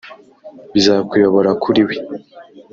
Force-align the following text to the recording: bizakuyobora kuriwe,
bizakuyobora 0.73 1.51
kuriwe, 1.61 1.95